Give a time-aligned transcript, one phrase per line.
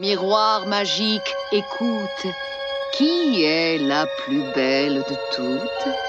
[0.00, 2.32] Miroir magique, écoute,
[2.92, 6.07] qui est la plus belle de toutes?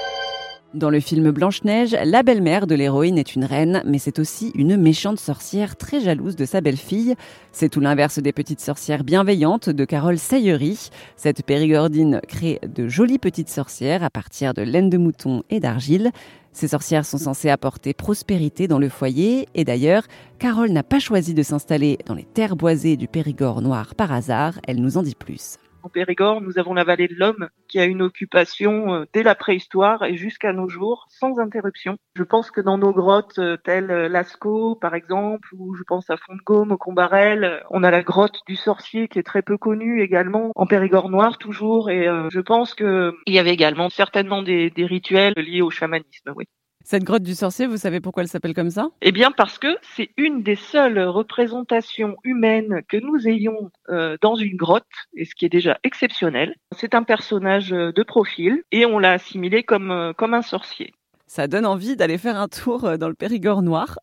[0.72, 4.76] Dans le film Blanche-Neige, la belle-mère de l'héroïne est une reine, mais c'est aussi une
[4.76, 7.16] méchante sorcière très jalouse de sa belle-fille.
[7.50, 10.90] C'est tout l'inverse des petites sorcières bienveillantes de Carole Sayery.
[11.16, 16.12] Cette périgordine crée de jolies petites sorcières à partir de laine de mouton et d'argile.
[16.52, 20.04] Ces sorcières sont censées apporter prospérité dans le foyer et d'ailleurs,
[20.38, 24.60] Carole n'a pas choisi de s'installer dans les terres boisées du Périgord noir par hasard,
[24.68, 25.56] elle nous en dit plus.
[25.82, 29.34] En Périgord, nous avons la vallée de l'Homme qui a une occupation euh, dès la
[29.34, 31.96] préhistoire et jusqu'à nos jours sans interruption.
[32.14, 36.10] Je pense que dans nos grottes euh, telles euh, Lascaux par exemple, ou je pense
[36.10, 40.02] à Gaume, au Combarel, on a la grotte du sorcier qui est très peu connue
[40.02, 44.70] également en Périgord noir toujours et je pense que il y avait également certainement des,
[44.70, 46.46] des rituels liés au chamanisme, oui.
[46.90, 48.88] Cette grotte du sorcier, vous savez pourquoi elle s'appelle comme ça?
[49.00, 54.34] Eh bien parce que c'est une des seules représentations humaines que nous ayons euh, dans
[54.34, 54.82] une grotte,
[55.14, 56.56] et ce qui est déjà exceptionnel.
[56.76, 60.92] C'est un personnage euh, de profil et on l'a assimilé comme, euh, comme un sorcier.
[61.28, 63.96] Ça donne envie d'aller faire un tour dans le Périgord noir.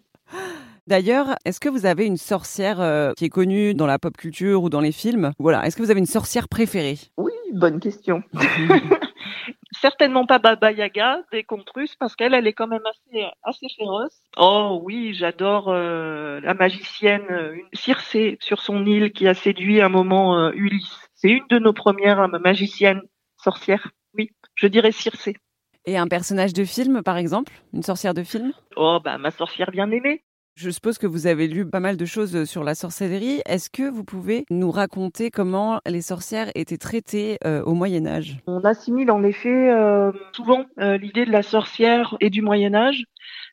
[0.86, 4.70] D'ailleurs, est-ce que vous avez une sorcière qui est connue dans la pop culture ou
[4.70, 5.32] dans les films?
[5.38, 6.96] Voilà, est-ce que vous avez une sorcière préférée?
[7.18, 8.22] Oui, bonne question.
[9.80, 13.66] certainement pas Baba Yaga des contes russes parce qu'elle elle est quand même assez assez
[13.76, 14.20] féroce.
[14.36, 19.88] Oh oui, j'adore euh, la magicienne euh, Circé sur son île qui a séduit un
[19.88, 21.08] moment euh, Ulysse.
[21.14, 23.02] C'est une de nos premières magiciennes
[23.36, 23.90] sorcières.
[24.14, 25.36] Oui, je dirais Circé.
[25.84, 28.52] Et un personnage de film par exemple, une sorcière de film?
[28.76, 30.22] Oh bah ma sorcière bien aimée.
[30.60, 33.42] Je suppose que vous avez lu pas mal de choses sur la sorcellerie.
[33.46, 38.38] Est-ce que vous pouvez nous raconter comment les sorcières étaient traitées euh, au Moyen Âge
[38.48, 43.04] On assimile en effet euh, souvent euh, l'idée de la sorcière et du Moyen Âge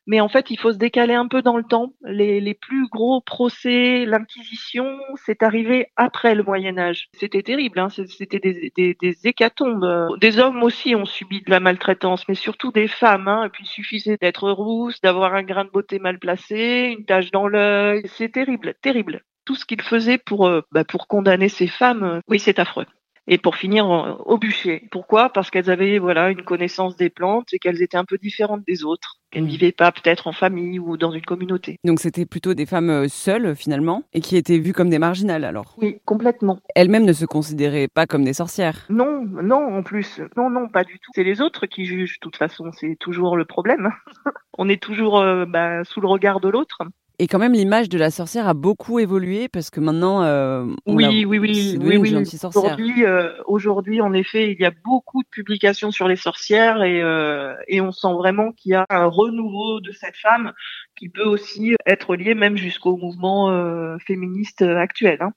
[0.06, 1.92] mais en fait, il faut se décaler un peu dans le temps.
[2.04, 7.08] Les, plus gros procès, l'Inquisition, c'est arrivé après le Moyen Âge.
[7.12, 10.16] C'était terrible, hein c'était des, des, des, hécatombes.
[10.20, 13.28] Des hommes aussi ont subi de la maltraitance, mais surtout des femmes.
[13.28, 13.44] Hein.
[13.46, 17.30] Et puis il suffisait d'être rousse, d'avoir un grain de beauté mal placé, une tache
[17.30, 18.02] dans l'œil.
[18.06, 19.22] C'est terrible, terrible.
[19.44, 22.86] Tout ce qu'ils faisaient pour, euh, bah, pour condamner ces femmes, euh, oui, c'est affreux
[23.26, 24.86] et pour finir au bûcher.
[24.90, 25.30] Pourquoi?
[25.30, 28.84] Parce qu'elles avaient voilà une connaissance des plantes et qu'elles étaient un peu différentes des
[28.84, 31.78] autres, qu'elles ne vivaient pas peut-être en famille ou dans une communauté.
[31.84, 35.44] Donc c'était plutôt des femmes euh, seules finalement et qui étaient vues comme des marginales
[35.44, 35.74] alors.
[35.78, 36.60] Oui, complètement.
[36.74, 38.86] Elles-mêmes ne se considéraient pas comme des sorcières.
[38.88, 41.10] Non, non en plus, non non pas du tout.
[41.14, 42.14] C'est les autres qui jugent.
[42.14, 43.90] De toute façon, c'est toujours le problème.
[44.58, 46.82] On est toujours euh, bah, sous le regard de l'autre.
[47.18, 51.24] Et quand même, l'image de la sorcière a beaucoup évolué parce que maintenant, euh, oui,
[51.24, 52.14] oui, oui, oui, oui,
[52.54, 57.02] Aujourd'hui, euh, aujourd'hui, en effet, il y a beaucoup de publications sur les sorcières et,
[57.02, 60.52] euh, et on sent vraiment qu'il y a un renouveau de cette femme
[60.94, 65.18] qui peut aussi être lié même jusqu'au mouvement euh, féministe actuel.
[65.22, 65.32] Hein.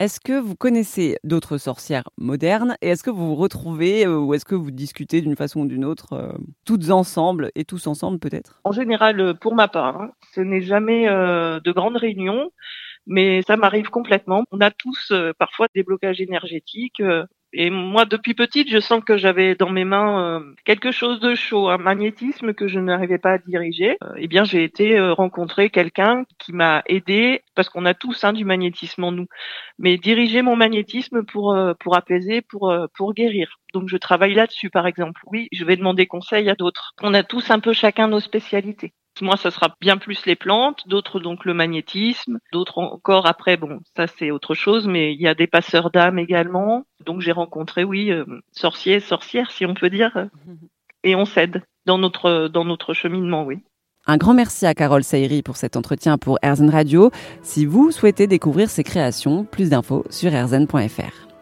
[0.00, 4.34] Est-ce que vous connaissez d'autres sorcières modernes et est-ce que vous vous retrouvez euh, ou
[4.34, 6.32] est-ce que vous discutez d'une façon ou d'une autre, euh,
[6.64, 8.60] toutes ensemble et tous ensemble peut-être?
[8.64, 12.50] En général, euh, pour ma part, hein, ce n'est jamais de grandes réunions,
[13.06, 14.42] mais ça m'arrive complètement.
[14.50, 17.02] On a tous parfois des blocages énergétiques.
[17.56, 21.36] Et moi, depuis petite, je sens que j'avais dans mes mains euh, quelque chose de
[21.36, 23.96] chaud, un magnétisme que je n'arrivais pas à diriger.
[24.02, 28.24] Euh, eh bien, j'ai été euh, rencontrer quelqu'un qui m'a aidé, parce qu'on a tous
[28.24, 29.26] hein, du magnétisme en nous,
[29.78, 33.60] mais diriger mon magnétisme pour pour apaiser, pour pour guérir.
[33.72, 35.20] Donc, je travaille là-dessus, par exemple.
[35.26, 36.92] Oui, je vais demander conseil à d'autres.
[37.02, 38.94] On a tous un peu chacun nos spécialités.
[39.20, 43.80] Moi, ça sera bien plus les plantes, d'autres donc le magnétisme, d'autres encore après, bon,
[43.96, 46.84] ça c'est autre chose, mais il y a des passeurs d'âme également.
[47.04, 50.28] Donc j'ai rencontré, oui, euh, sorciers, sorcières, si on peut dire,
[51.04, 53.58] et on s'aide dans notre dans notre cheminement, oui.
[54.06, 57.10] Un grand merci à Carole Saïri pour cet entretien pour Erzen Radio.
[57.42, 61.33] Si vous souhaitez découvrir ses créations, plus d'infos sur erzen.fr.